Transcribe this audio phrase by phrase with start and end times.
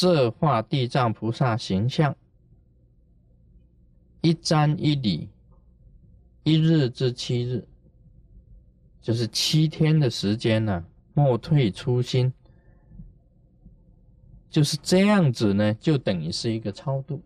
[0.00, 2.16] 设画地藏菩萨形象，
[4.22, 5.28] 一瞻一礼，
[6.42, 7.62] 一日至七日，
[9.02, 10.82] 就是七天的时间呢，
[11.12, 12.32] 莫退初心。
[14.48, 17.20] 就是这样子呢，就等于是一个超度，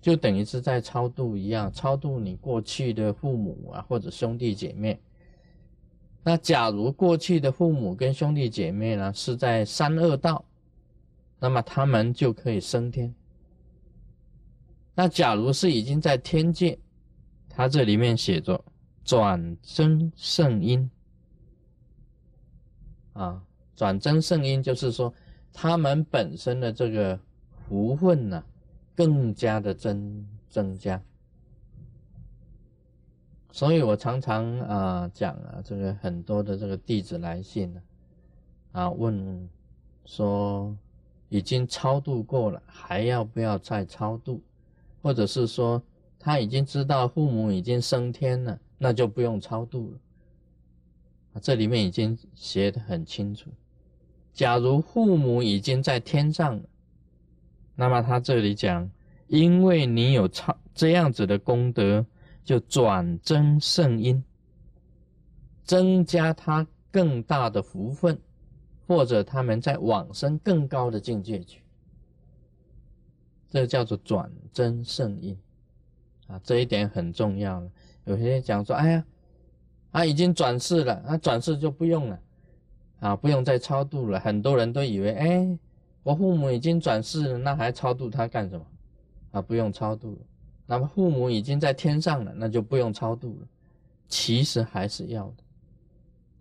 [0.00, 4.98] 就等于是在超度一样，超度你过去的父母啊，或者兄弟姐妹。
[6.24, 10.42] 那假如过去的父母跟兄弟姐妹呢是在三恶道，
[11.42, 13.12] 那么他们就可以升天。
[14.94, 16.78] 那假如是已经在天界，
[17.48, 18.64] 他这里面写着
[19.02, 20.88] 转增圣因
[23.14, 23.42] 啊，
[23.74, 25.12] 转增圣因就是说。
[25.54, 27.20] 他们本身的这个
[27.68, 28.42] 福分呢，
[28.96, 30.98] 更加的增增加，
[33.50, 37.82] 所以我常常啊讲啊，这个很多的这个弟子来信呢，
[38.72, 39.46] 啊问
[40.06, 40.74] 说
[41.32, 44.42] 已经超度过了，还要不要再超度？
[45.00, 45.82] 或者是说
[46.18, 51.40] 他已经知道父母已经升天了，那就不用超度了。
[51.40, 53.48] 这里面已经写的很清楚。
[54.34, 56.62] 假如父母已经在天上了，
[57.76, 58.90] 那么他这里讲，
[59.26, 62.04] 因为你有超这样子的功德，
[62.44, 64.22] 就转增圣因，
[65.64, 68.20] 增加他更大的福分，
[68.86, 71.62] 或者他们在往生更高的境界去，
[73.48, 75.38] 这叫做转增圣因
[76.26, 77.70] 啊，这一点很重要了。
[78.04, 79.04] 有些人讲说，哎呀，
[79.92, 82.20] 他已经转世了，他转世就不用了。
[83.00, 84.20] 啊，不用再超度了。
[84.20, 85.58] 很多人都以为，哎，
[86.04, 88.64] 我父母已经转世了，那还超度他干什么？
[89.32, 90.18] 啊，不用超度了。
[90.66, 93.48] 那么父母已经在天上了，那就不用超度了。
[94.06, 95.42] 其实还是要的，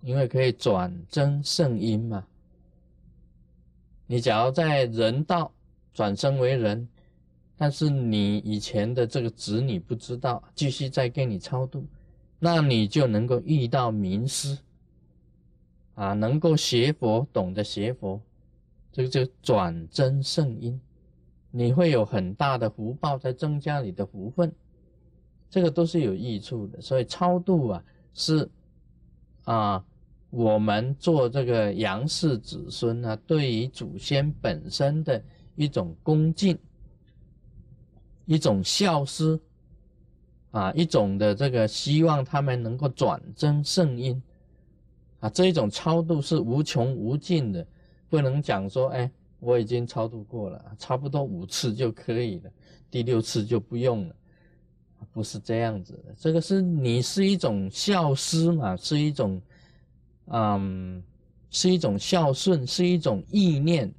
[0.01, 2.23] 因为可以转增圣因嘛。
[4.11, 5.49] 你假如在人道
[5.93, 6.85] 转生为人，
[7.55, 11.85] 但是你以前的这个子女不知道，继续再给你超度，
[12.37, 14.57] 那你就能够遇到名师。
[15.95, 18.19] 啊，能够学佛，懂得学佛，
[18.91, 20.77] 这个就转增圣因，
[21.49, 24.51] 你会有很大的福报，在增加你的福分，
[25.49, 26.81] 这个都是有益处的。
[26.81, 27.83] 所以超度啊，
[28.13, 28.49] 是
[29.45, 29.85] 啊，
[30.31, 35.21] 我们做这个杨氏子孙啊，对于祖先本身的
[35.55, 36.57] 一种恭敬，
[38.25, 39.39] 一种孝思，
[40.51, 44.19] 啊，一种的这个希望他们能够转增圣因。
[45.19, 47.67] 啊，这一种超度是无穷无尽的，
[48.09, 52.49] 不能讲说，哎，我已经超度过了，差不多五次就可以了，
[52.89, 54.15] 第六次就不用了，
[55.11, 56.15] 不是这样子的。
[56.17, 59.39] 这个是你是一种孝思嘛，是一种，
[60.33, 61.03] 嗯，
[61.49, 63.93] 是一种孝顺，是一种意念，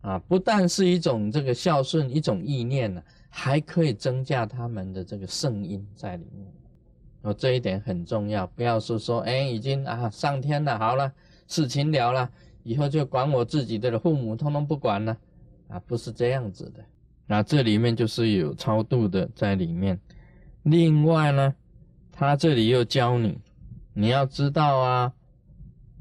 [0.00, 6.52] 啊，不但是一种这个孝顺，一种意念呢，还可以增加他们的这个圣因在里面。
[7.22, 11.12] 哦，这一点很重要，不要说说，哎，已经啊上天了，好了，
[11.46, 12.30] 事情了了，
[12.62, 15.14] 以后就管我自己的父母，通通不管了，
[15.68, 16.82] 啊，不是这样子的。
[17.26, 20.00] 那这里面就是有超度的在里面。
[20.62, 21.54] 另外呢，
[22.10, 23.38] 他这里又教你，
[24.00, 25.12] 你要知道啊，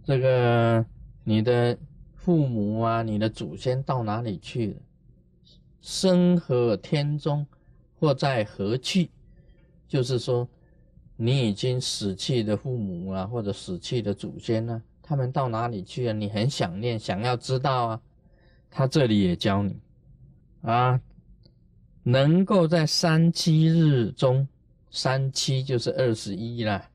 [0.06, 0.86] 这个
[1.26, 1.78] 你的
[2.16, 4.76] 父母啊，你的祖先到哪里去了，
[5.82, 7.46] 生何天中，
[8.00, 9.10] 或在何去，
[9.88, 10.48] 就是说。
[11.22, 16.14] 你已经死去的父母啊，或者死去的祖先呢，他们到哪里去了？
[16.14, 18.02] 你很想念，想要知道啊。
[18.72, 19.78] 他这里也教你
[20.62, 21.02] 啊，
[22.04, 24.48] 能够在三七日中，
[24.92, 26.88] 三七就是二十一了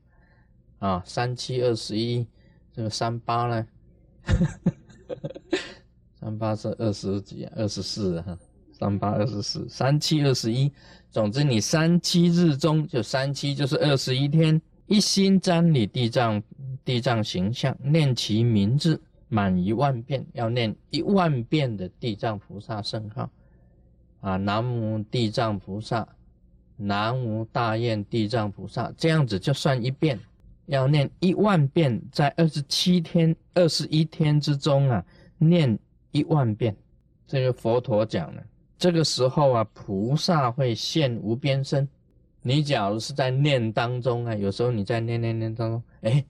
[0.79, 2.27] 啊，三七二十一，
[2.73, 3.67] 这个三八呢？
[6.19, 8.37] 三八是二十几，二十四哈，
[8.71, 10.71] 三八二十四，三七二十一。
[11.11, 16.41] 总之，你三七日中就三七，就是二十一天，一心瞻礼地藏
[16.83, 23.29] 地藏形象，念其名字满一万遍，要念一万遍的地藏菩萨圣号
[24.21, 24.35] 啊！
[24.37, 26.07] 南无地藏菩萨，
[26.75, 30.19] 南无大愿地藏菩萨，这样子就算一遍，
[30.67, 35.05] 要念一万遍，在二十七天、二十一天之中啊，
[35.37, 35.77] 念
[36.11, 36.75] 一万遍。
[37.27, 38.43] 这个佛陀讲了。
[38.77, 41.87] 这个时候啊，菩萨会现无边身。
[42.41, 46.23] 你假如是在念当中啊，有时候你在念念念当中，哎，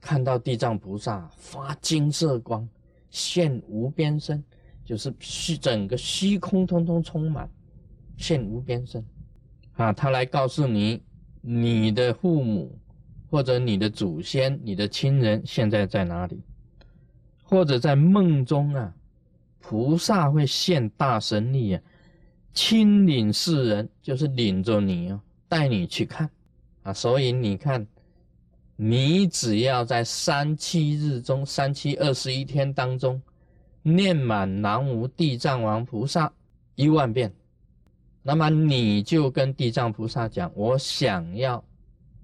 [0.00, 2.68] 看到地藏菩萨发金色光，
[3.10, 4.44] 现无边身，
[4.84, 7.50] 就是虚整个虚空通通充满，
[8.16, 9.04] 现无边身
[9.72, 11.02] 啊，他来告诉你，
[11.40, 12.78] 你的父母
[13.34, 16.40] 或者你的祖先、你的亲人现在在哪里，
[17.42, 18.94] 或者在梦中啊。
[19.58, 21.82] 菩萨会现大神力啊，
[22.52, 26.30] 亲领世人，就是领着你哦，带你去看
[26.84, 26.92] 啊。
[26.92, 27.84] 所以你看，
[28.76, 33.20] 你只要在三七日中，三七二十一天当中，
[33.82, 36.32] 念满南无地藏王菩萨
[36.76, 37.34] 一万遍，
[38.22, 41.64] 那么你就跟地藏菩萨讲，我想要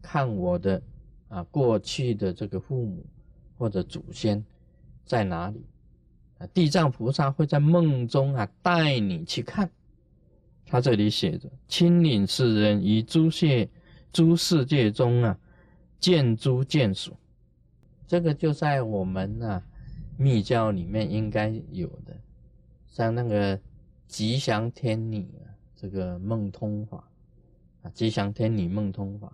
[0.01, 0.81] 看我的
[1.31, 3.03] 啊过去的这个父母
[3.57, 4.45] 或者祖先
[5.07, 5.65] 在哪里。
[6.37, 9.71] 啊地藏菩萨会在梦中啊带你去看，
[10.67, 13.69] 他这里写着：“亲领世人于诸界
[14.13, 15.39] 诸世界中啊
[15.99, 17.17] 见诸见属。”
[18.09, 19.63] 这个就在我们啊
[20.17, 22.17] 密教里面应该有的，
[22.89, 23.61] 像那个
[24.09, 27.05] 吉祥天女啊，这个梦通法
[27.83, 29.33] 啊，吉祥天女梦通法，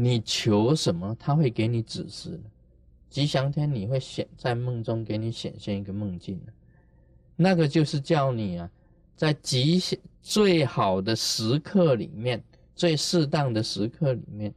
[0.00, 2.40] 你求什么，他会给你指示。
[3.10, 6.40] 吉祥天，你会显在梦中给你显现一个梦境
[7.34, 8.70] 那个就是叫你啊，
[9.16, 12.40] 在吉祥最好的时刻里面，
[12.76, 14.54] 最适当的时刻里面，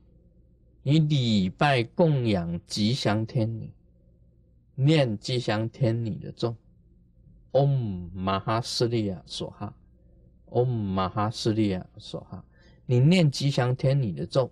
[0.84, 3.72] 你礼拜供养吉祥天女，
[4.76, 6.56] 念吉祥天女的咒
[7.54, 9.74] ，Om Maha s r i y a s h a
[10.50, 12.44] o m Maha s r i y a s h a
[12.86, 14.52] 你念吉祥天女的咒。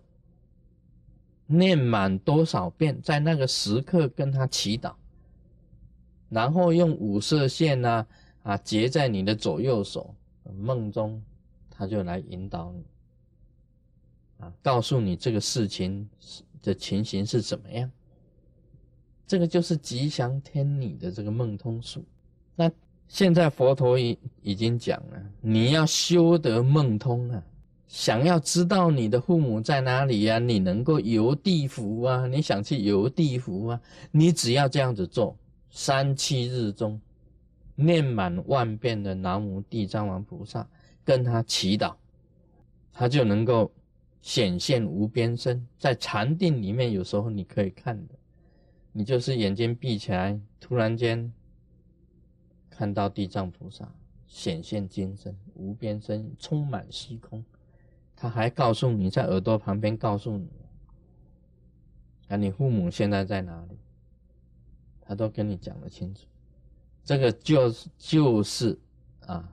[1.51, 4.93] 念满多少遍，在那个时刻跟他祈祷，
[6.29, 8.05] 然后用五色线呢
[8.43, 10.13] 啊结在你的左右手，
[10.55, 11.19] 梦中
[11.71, 12.85] 他就来引导你，
[14.37, 16.07] 啊，告诉你这个事情
[16.61, 17.89] 的情形是怎么样。
[19.25, 22.05] 这个就是吉祥天女的这个梦通术。
[22.55, 22.71] 那
[23.07, 27.43] 现在佛陀已已经讲了，你要修得梦通啊。
[27.89, 30.37] 想要知道你的父母在哪里呀？
[30.37, 32.27] 你能够游地府啊？
[32.27, 33.81] 你想去游地府啊？
[34.11, 35.35] 你只要这样子做，
[35.71, 37.01] 三七日中
[37.73, 40.69] 念满万遍的南无地藏王菩萨，
[41.03, 41.95] 跟他祈祷，
[42.93, 43.71] 他就能够
[44.21, 45.67] 显现无边身。
[45.79, 48.13] 在禅定里面，有时候你可以看的，
[48.91, 51.33] 你就是眼睛闭起来，突然间
[52.69, 53.91] 看到地藏菩萨
[54.27, 57.43] 显现金身，无边身，充满虚空。
[58.21, 60.49] 他还告诉你，在耳朵旁边告诉你，
[62.27, 63.79] 啊，你父母现在在哪里？
[64.99, 66.25] 他都跟你讲得清楚。
[67.05, 68.77] 这个就是就是
[69.25, 69.49] 啊，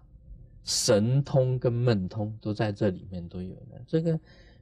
[0.65, 3.81] 神通跟梦通都在这里面都有的。
[3.87, 4.19] 这个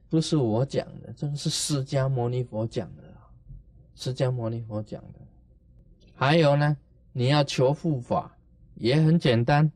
[0.07, 3.03] 不是我讲的，这个是释迦牟尼佛讲的。
[3.95, 5.19] 释迦牟尼佛讲的。
[6.13, 6.77] 还有呢，
[7.11, 8.37] 你要求护法
[8.75, 9.71] 也很简单，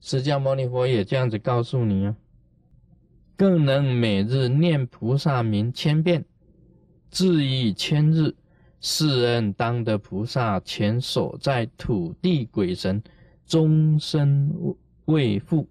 [0.00, 2.14] 释迦牟尼佛也这样子告诉你啊。
[3.40, 6.22] 更能每日念菩萨名千遍，
[7.10, 8.34] 至于千日，
[8.82, 13.02] 世人当得菩萨前所在土地鬼神
[13.46, 14.52] 终身
[15.06, 15.66] 未复。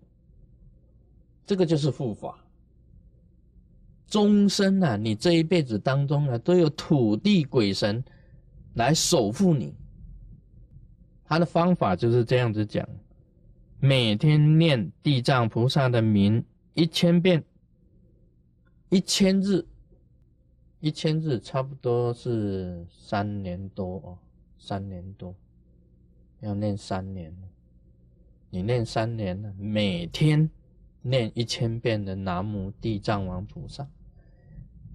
[1.45, 2.43] 这个就是护法，
[4.07, 8.03] 终身啊，你这一辈子当中啊，都有土地鬼神
[8.73, 9.75] 来守护你。
[11.23, 12.83] 他的方法就是这样子讲：
[13.79, 16.43] 每天念地藏菩萨的名
[16.73, 17.43] 一千遍。
[18.89, 19.63] 一千日，
[20.79, 24.17] 一千日差不多是三年多哦，
[24.57, 25.35] 三年多，
[26.39, 27.35] 要念三年。
[28.49, 30.49] 你念三年了，每天
[31.03, 33.87] 念一千遍的南无地藏王菩萨，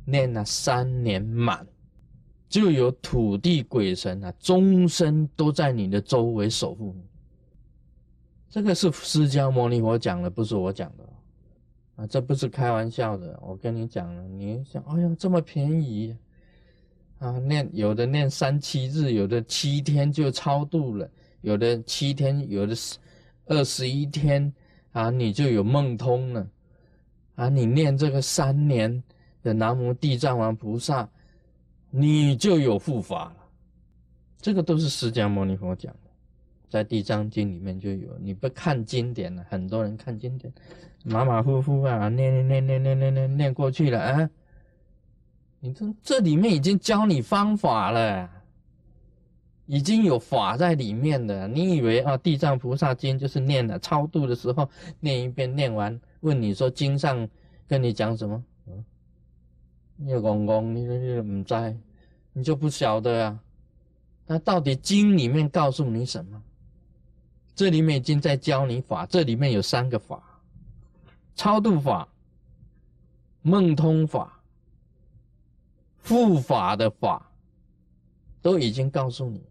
[0.04, 1.64] 念了三年满，
[2.48, 7.04] 就有土地鬼神啊，终身都在你的周围守护你。
[8.50, 11.08] 这个是释迦牟尼佛讲的，不是我讲的。
[11.96, 16.16] 啊，这不是开玩笑的，我跟你讲了，你想，哎呀，这么便宜
[17.18, 17.38] 啊？
[17.38, 21.08] 念有的念三七日，有的七天就超度了，
[21.42, 22.74] 有的七天，有的
[23.46, 24.52] 二十一天
[24.92, 26.48] 啊，你就有梦通了
[27.36, 27.48] 啊！
[27.48, 29.02] 你念这个三年
[29.42, 31.08] 的南无地藏王菩萨，
[31.90, 33.36] 你就有护法了。
[34.40, 35.94] 这个都是释迦牟尼佛讲。
[36.74, 40.52] 在《地藏经》里面就有，你不看经典了，很多人看经典，
[41.04, 44.28] 马马虎虎啊，念念念念念念念念过去了啊。
[45.60, 48.28] 你这这里面已经教你方法了，
[49.66, 51.46] 已经有法在里面的。
[51.46, 57.28] 你以为啊，《地藏菩萨经》就是念了超度的时候念一遍，念完问你说经上
[57.68, 58.44] 跟你讲什么？
[58.66, 58.84] 嗯，
[59.94, 61.76] 你公公，你你唔在，
[62.32, 63.40] 你就不晓得啊。
[64.26, 66.42] 那到底经里面告诉你什么？
[67.54, 70.40] 这里面已经在教你法，这里面有三个法：
[71.36, 72.08] 超度法、
[73.42, 74.40] 梦通法、
[76.02, 77.30] 护法的法，
[78.42, 79.42] 都已经告诉你。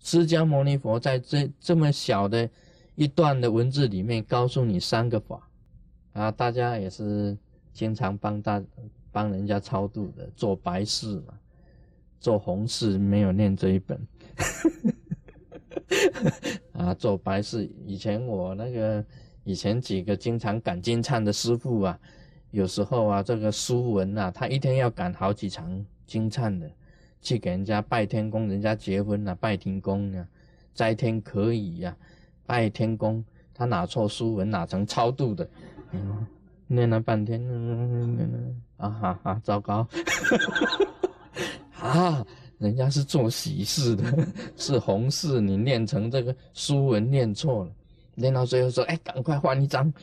[0.00, 2.48] 释迦牟尼佛在这这么小的
[2.94, 5.48] 一段的文字里面，告诉你三个法
[6.12, 7.36] 啊，大家也是
[7.74, 8.62] 经常帮大
[9.12, 11.34] 帮人家超度的，做白事嘛，
[12.18, 14.00] 做红事没有念这一本。
[16.72, 19.04] 啊，做白事以前我那个
[19.44, 21.98] 以前几个经常赶金忏的师傅啊，
[22.50, 26.68] 有时候啊，这个书文啊，他一天要赶好几场金忏的，
[27.20, 30.26] 去给人家拜天公，人家结婚啊，拜天公啊，
[30.74, 31.96] 斋天可以呀，
[32.44, 33.24] 拜天公，
[33.54, 35.48] 他哪错书文，哪成超度的，
[36.66, 37.40] 念了半天，
[38.76, 39.86] 啊哈哈，糟糕，
[41.80, 42.26] 啊。
[42.58, 44.04] 人家是做喜事的，
[44.56, 47.72] 是红事，你念成这个书文念错了，
[48.14, 49.92] 念到最后说：“哎，赶快换一张。”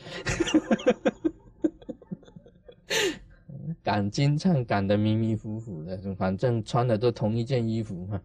[3.82, 8.20] 赶金唱赶得迷迷糊糊的，反正穿的都同一件衣服嘛，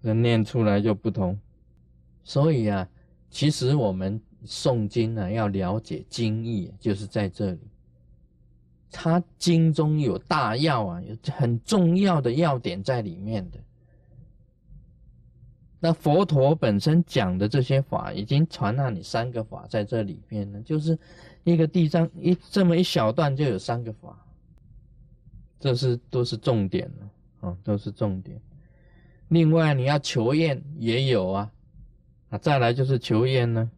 [0.00, 1.38] 那念出来就不同。
[2.22, 2.88] 所以啊，
[3.30, 7.58] 其实我们诵经呢，要了解经义，就是在这里。
[8.96, 13.58] 它经中有大要啊，有很重要的要点在里面的。
[15.80, 20.96] 那佛陀本身讲的这些法，已经传了你三个法在这里面呢，就是
[21.42, 24.16] 一个地藏一这么一小段就有三个法，
[25.58, 28.40] 这是都是重点了啊，都是重点。
[29.26, 31.52] 另外你要求愿也有啊，
[32.30, 33.68] 啊，再来就是求愿呢，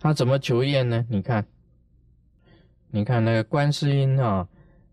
[0.00, 1.06] 他怎么求愿呢？
[1.08, 1.46] 你看。
[2.96, 4.48] 你看那个观世音啊，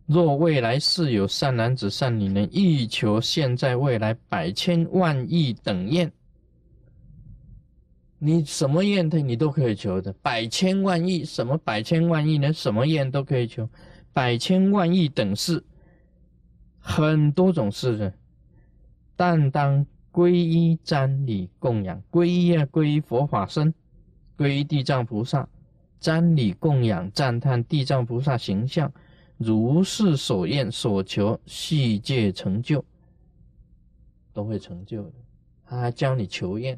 [0.08, 6.12] 若未来世有善男子、善女人，欲求现在未来百千万亿等愿，
[8.20, 10.12] 你什么愿的你都可以求的。
[10.22, 12.52] 百千万亿什么百千万亿呢？
[12.52, 13.70] 什么愿都可以求。
[14.12, 15.64] 百千万亿等事，
[16.80, 18.14] 很多种事的，
[19.16, 23.74] 但当皈依瞻礼供养，皈依啊皈依佛法僧，
[24.38, 25.48] 皈依地藏菩萨。
[26.04, 28.92] 瞻礼供养赞叹地藏菩萨形象，
[29.38, 32.84] 如是所愿所求，细界成就，
[34.34, 35.14] 都会成就的。
[35.66, 36.78] 他还教你求愿，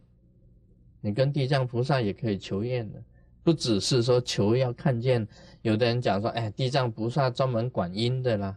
[1.01, 3.01] 你跟地藏菩萨也可以求愿的，
[3.41, 5.27] 不只是说求要看见。
[5.63, 8.55] 有的人讲说，哎，地藏菩萨专门管阴的啦，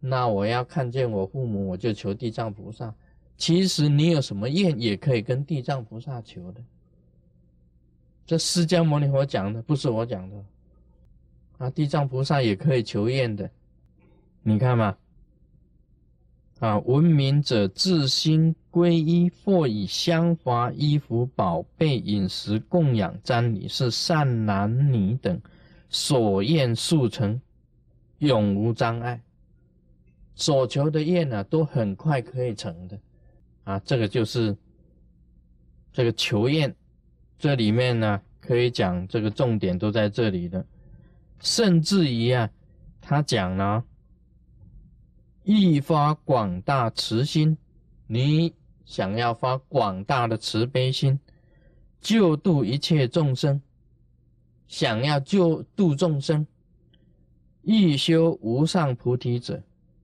[0.00, 2.92] 那我要看见我父母，我就求地藏菩萨。
[3.36, 6.60] 其实你有什么愿，也可以跟地藏菩萨求的。
[8.26, 10.44] 这释迦牟尼佛讲的，不是我讲的
[11.58, 11.70] 啊！
[11.70, 13.50] 地藏菩萨也可以求愿的，
[14.42, 14.96] 你看嘛，
[16.58, 25.38] 啊，闻名者自心皈依，或以香华衣服、宝贝、饮食供养瞻礼，是善男女等
[25.90, 27.38] 所愿速成，
[28.20, 29.20] 永无障碍。
[30.34, 32.98] 所求的愿呢，都很快可以成的
[33.64, 33.78] 啊！
[33.80, 34.56] 这个就是
[35.92, 36.74] 这个求愿。
[37.44, 40.64] 这里面呢，可以讲这个重点都在这里的，
[41.40, 42.48] 甚至于啊，
[43.02, 43.84] 他讲了，
[45.42, 47.58] 一发广大慈心，
[48.06, 48.54] 你
[48.86, 51.20] 想要发广大的慈悲心，
[52.00, 53.60] 救度一切众生，
[54.66, 56.46] 想要救度众生，
[57.60, 59.62] 欲修无上菩提者，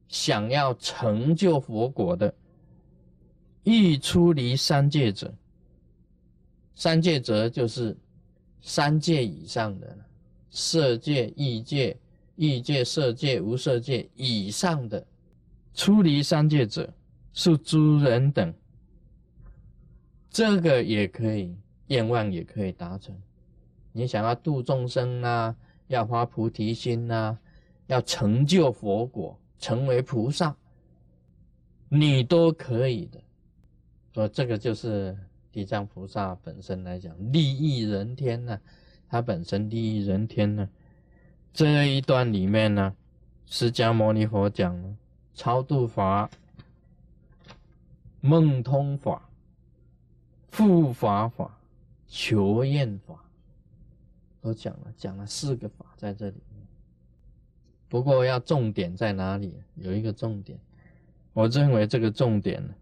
[0.08, 2.34] 想要成就佛果的，
[3.64, 5.34] 欲出离三界者。
[6.80, 7.94] 三界则就是
[8.62, 9.98] 三界以上的
[10.48, 11.94] 色界、异界、
[12.36, 15.06] 异界、色界、无色界以上的，
[15.74, 16.90] 出离三界者
[17.34, 18.54] 是诸人等。
[20.30, 21.54] 这个也可以，
[21.88, 23.14] 愿望也可以达成。
[23.92, 25.54] 你想要度众生啊，
[25.88, 27.38] 要发菩提心啊，
[27.88, 30.56] 要成就佛果，成为菩萨，
[31.90, 33.20] 你都可以的。
[34.14, 35.14] 说这个就是。
[35.52, 38.60] 地藏菩萨本身来讲，利益人天呢，
[39.08, 40.68] 他本身利益人天呢。
[41.52, 42.94] 这一段里面呢，
[43.46, 44.96] 释迦牟尼佛讲了
[45.34, 46.30] 超度法、
[48.20, 49.28] 梦通法、
[50.52, 51.58] 护法法、
[52.06, 53.24] 求愿法，
[54.40, 56.36] 都讲了，讲了四个法在这里。
[57.88, 59.52] 不过要重点在哪里？
[59.74, 60.56] 有一个重点，
[61.32, 62.72] 我认为这个重点呢。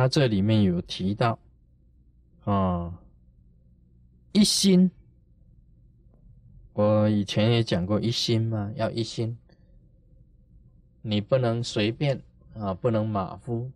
[0.00, 1.38] 他这里面有提到，
[2.44, 2.98] 啊，
[4.32, 4.90] 一心，
[6.72, 9.36] 我以前也讲过一心嘛，要一心，
[11.02, 12.18] 你不能随便
[12.54, 13.70] 啊，不能马虎。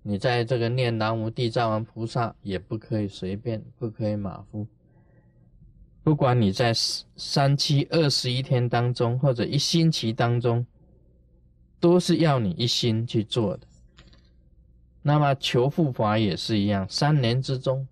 [0.00, 4.66] 你在这个念南无地藏王菩萨，也不可以随便，不可以马虎。
[6.02, 10.66] 不管你在三七二十一天当中，或者一星期当中，
[11.78, 13.66] 都是要你一心去做的。
[15.08, 17.86] 那么求护法也是一样，三年之中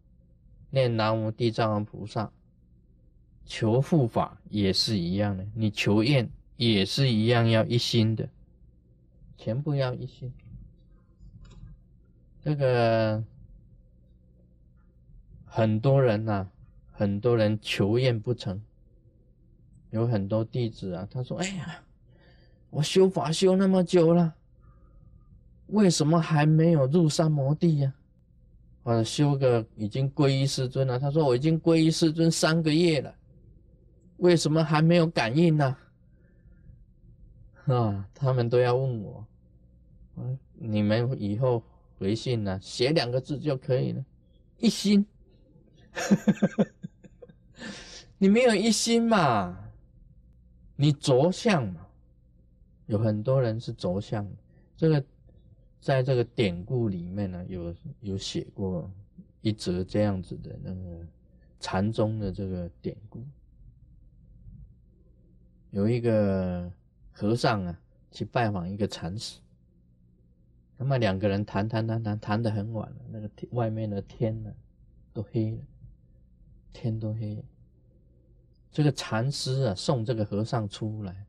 [0.70, 2.32] 念南无地藏王菩萨，
[3.46, 8.28] 求护法也是一样的，你求愿也是一样要一心的，
[9.38, 10.34] 全部要一心。
[12.42, 13.22] 这个
[15.44, 16.48] 很多人呐，
[16.90, 18.60] 很多人求愿不成，
[19.90, 21.80] 有很多弟子啊，他说：“哎呀，
[22.70, 24.34] 我修法修那么久了。”
[25.68, 27.94] 为什么还没有入三摩地呀？
[28.82, 30.98] 或者修个已经皈依师尊了？
[30.98, 33.14] 他说我已经皈依师尊三个月了，
[34.18, 35.74] 为什么还没有感应呢？
[37.64, 39.26] 啊，他们都要问我，
[40.16, 41.62] 嗯，你们以后
[41.98, 44.04] 回信呢，写两个字就可以了，
[44.58, 45.06] 一心。
[48.18, 49.58] 你没有一心嘛？
[50.76, 51.86] 你着相嘛？
[52.84, 54.30] 有很多人是着相，
[54.76, 55.02] 这个。
[55.84, 58.90] 在这个典故里面呢，有有写过
[59.42, 61.06] 一则这样子的那个
[61.60, 63.22] 禅宗的这个典故。
[65.72, 66.72] 有一个
[67.12, 69.38] 和尚啊，去拜访一个禅师，
[70.78, 74.50] 那么两个人谈谈谈谈谈的很晚了，那个外面的天呢
[75.12, 75.62] 都黑了，
[76.72, 77.34] 天都黑。
[77.34, 77.42] 了。
[78.72, 81.26] 这个禅师啊送这个和尚出来，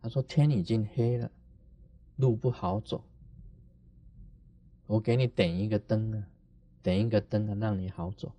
[0.00, 1.28] 他说天已经黑了，
[2.14, 3.02] 路不好走。
[4.86, 6.26] 我给你点一个灯啊，
[6.82, 8.30] 点一个灯啊，让你好走。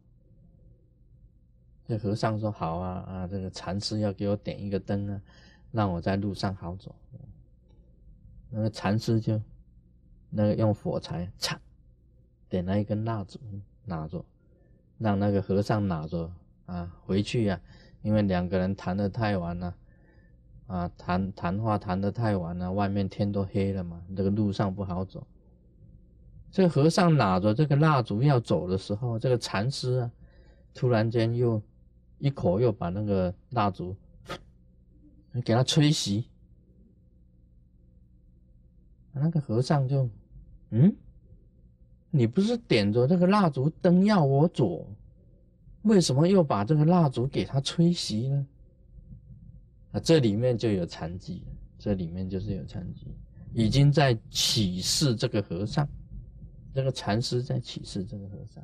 [1.86, 5.22] 这和尚说好啊啊，这个禅师要给我点一个灯啊，
[5.72, 6.96] 让我在路上好走。
[8.50, 9.42] 那个禅师就
[10.30, 11.58] 那个用火柴，嚓，
[12.48, 13.40] 点了一根蜡烛，
[13.84, 14.24] 拿着，
[14.98, 16.32] 让那个和尚拿着
[16.66, 17.60] 啊回去呀，
[18.02, 19.76] 因为两个人谈的太晚了，
[20.68, 25.28] 啊谈谈话谈的太晚了，外面天都黑了嘛，这个路上不好走。
[26.50, 30.12] 这个和尚拿着这个蜡烛要走的时候，这个禅师啊，
[30.74, 31.62] 突然间又
[32.20, 33.96] 一口又把那个蜡烛
[35.44, 36.24] 给他吹熄。
[39.20, 40.08] 那个和尚就，
[40.70, 40.96] 嗯，
[42.12, 44.88] 你不是点着这个蜡烛灯要我走，
[45.82, 48.48] 为什么又把这个蜡烛给他吹熄呢？
[49.92, 51.44] 啊，这里面就有禅机，
[51.80, 53.08] 这里面就是有禅机，
[53.54, 55.88] 已经在启示这个和尚。
[56.78, 58.64] 这个禅师在启示这个和尚。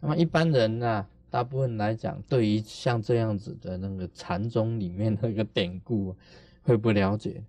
[0.00, 6.14] 那么一般人呢，大部分来讲，对于像这样子的那个禅宗里面那个典故，
[6.62, 7.42] 会不了解。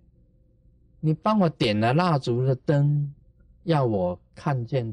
[0.98, 3.14] 你帮我点了蜡烛的灯，
[3.62, 4.92] 要我看见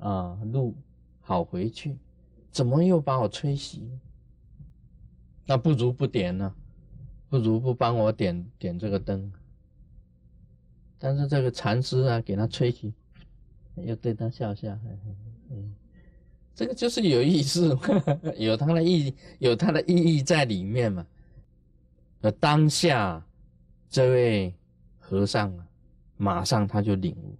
[0.00, 0.74] 啊路
[1.20, 1.96] 好回去，
[2.50, 3.82] 怎么又把我吹熄？
[5.46, 6.52] 那不如不点呢，
[7.28, 9.32] 不如不帮我点点这个灯。
[10.98, 12.92] 但是这个禅师啊，给他吹熄。
[13.76, 14.78] 又对他笑笑，
[15.50, 15.74] 嗯，
[16.54, 17.76] 这个就是有意思，
[18.36, 21.06] 有它的意，有它的意义在里面嘛。
[22.20, 23.24] 而当下
[23.88, 24.54] 这位
[24.98, 25.66] 和尚啊，
[26.16, 27.36] 马上他就领悟，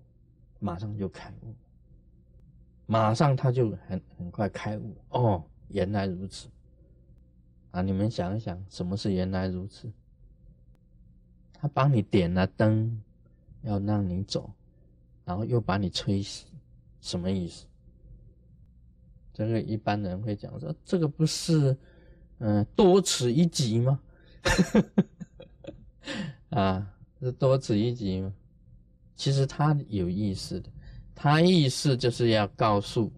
[0.59, 1.55] 马上就开悟，
[2.87, 4.97] 马上他就很很快开悟。
[5.11, 6.49] 哦，原来如此
[7.71, 7.81] 啊！
[7.81, 9.91] 你们想一想，什么是原来如此？
[11.53, 13.01] 他帮你点了灯，
[13.63, 14.51] 要让你走。
[15.25, 16.47] 然后又把你吹死，
[17.01, 17.67] 什么意思？
[19.33, 21.77] 这个一般人会讲说，这个不是，
[22.39, 24.01] 嗯，多此一举吗？
[26.51, 28.35] 啊，是多此一举吗？
[29.17, 30.69] 其实他有意思的，
[31.15, 33.13] 他意思就是要告诉，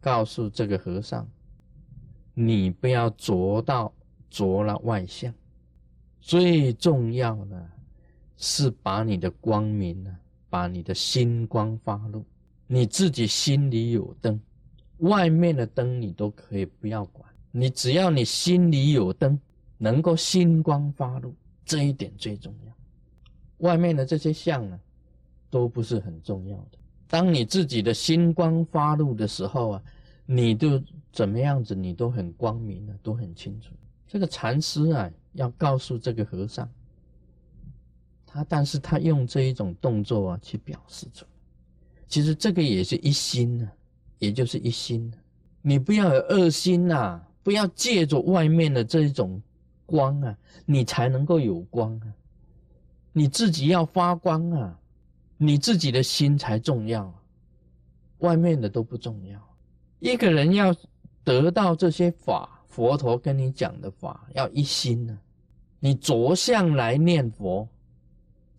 [0.00, 1.28] 告诉这个和尚，
[2.34, 3.92] 你不要着到
[4.30, 5.34] 着了外相，
[6.20, 7.70] 最重要的
[8.36, 10.18] 是把你的光明呢。
[10.52, 12.22] 把你的心光发露，
[12.66, 14.38] 你自己心里有灯，
[14.98, 19.40] 外面的灯你都可以不要管，你只要你心里有灯，
[19.78, 21.34] 能够心光发露，
[21.64, 22.72] 这一点最重要。
[23.66, 24.78] 外面的这些相呢，
[25.48, 26.78] 都不是很重要的。
[27.08, 29.82] 当你自己的心光发露的时候啊，
[30.26, 33.72] 你就怎么样子，你都很光明的，都很清楚。
[34.06, 36.68] 这个禅师啊，要告诉这个和尚。
[38.32, 41.30] 他，但是他用这一种动作啊，去表示出来。
[42.08, 43.70] 其实这个也是一心呢，
[44.18, 45.12] 也就是一心。
[45.60, 49.40] 你不要有二心呐，不要借着外面的这一种
[49.84, 52.06] 光啊，你才能够有光啊。
[53.12, 54.78] 你自己要发光啊，
[55.36, 57.12] 你自己的心才重要，
[58.18, 59.38] 外面的都不重要。
[60.00, 60.74] 一个人要
[61.22, 65.18] 得到这些法，佛陀跟你讲的法，要一心呢。
[65.78, 67.68] 你着相来念佛。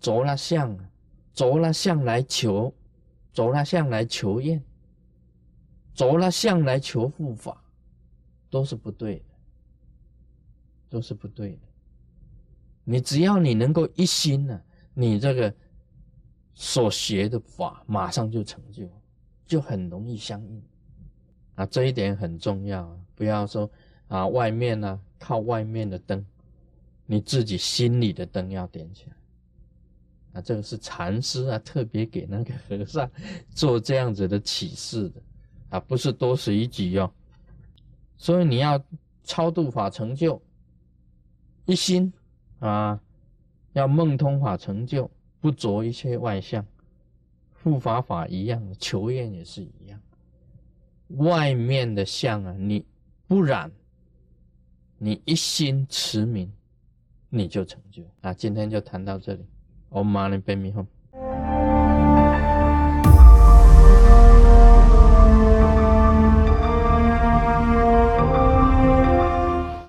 [0.04, 0.78] 着了相，
[1.34, 2.74] 着了相来求，
[3.32, 4.62] 着了相来求验，
[5.94, 7.64] 着了相来求护法，
[8.50, 9.26] 都是不对的，
[10.90, 11.62] 都是不对的。
[12.84, 14.62] 你只要你能够一心呢，
[14.94, 15.56] 你这个
[16.54, 18.90] 所学的法马上就成就，
[19.46, 20.62] 就很容易相应
[21.56, 21.66] 啊。
[21.66, 23.72] 这一点很重要啊，不要说
[24.10, 26.26] 啊外面呢靠外面的灯，
[27.06, 29.16] 你自己心里的灯要点起来。
[30.34, 33.10] 啊，这个是禅师啊，特别给那个和尚
[33.52, 35.22] 做这样子的启示的，
[35.70, 37.12] 啊，不是多此一举哟。
[38.18, 38.84] 所以你要
[39.24, 40.42] 超度法成就，
[41.66, 42.12] 一心
[42.60, 43.00] 啊，
[43.74, 46.66] 要梦通法成就，不着一切外相，
[47.62, 50.00] 护法法一样，求愿也是一样。
[51.10, 52.84] 外面的相啊，你
[53.28, 53.72] 不染，
[54.98, 56.52] 你一心持名，
[57.30, 58.04] 你就成就。
[58.22, 59.46] 啊，今天就谈到这里。
[59.94, 60.88] 我妈你半米厚